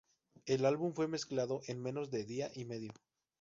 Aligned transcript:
El 0.47 0.65
álbum 0.65 0.95
fue 0.95 1.07
mezclado 1.07 1.61
en 1.67 1.79
menos 1.79 2.09
de 2.09 2.25
día 2.25 2.49
y 2.55 2.65
medio. 2.65 2.91